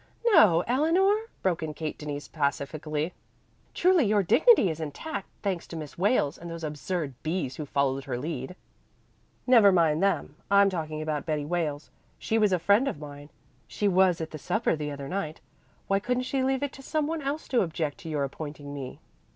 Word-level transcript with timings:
"No, 0.25 0.61
Eleanor," 0.65 1.13
broke 1.43 1.61
in 1.61 1.75
Kate 1.75 1.95
Denise 1.95 2.27
pacifically. 2.27 3.13
"Truly, 3.75 4.03
your 4.03 4.23
dignity 4.23 4.71
is 4.71 4.79
intact, 4.79 5.27
thanks 5.43 5.67
to 5.67 5.75
Miss 5.75 5.95
Wales 5.95 6.39
and 6.39 6.49
those 6.49 6.63
absurd 6.63 7.13
B's 7.21 7.57
who 7.57 7.67
followed 7.67 8.05
her 8.05 8.17
lead." 8.17 8.55
"Never 9.45 9.71
mind 9.71 10.01
them. 10.01 10.37
I'm 10.49 10.71
talking 10.71 11.03
about 11.03 11.27
Betty 11.27 11.45
Wales. 11.45 11.91
She 12.17 12.39
was 12.39 12.51
a 12.51 12.57
friend 12.57 12.87
of 12.87 12.97
mine 12.97 13.29
she 13.67 13.87
was 13.87 14.19
at 14.19 14.31
the 14.31 14.39
supper 14.39 14.75
the 14.75 14.89
other 14.89 15.07
night. 15.07 15.39
Why 15.87 15.99
couldn't 15.99 16.23
she 16.23 16.41
leave 16.41 16.63
it 16.63 16.73
to 16.73 16.81
some 16.81 17.05
one 17.05 17.21
else 17.21 17.47
to 17.49 17.61
object 17.61 17.99
to 17.99 18.09
your 18.09 18.23
appointing 18.23 18.73
me?" 18.73 18.97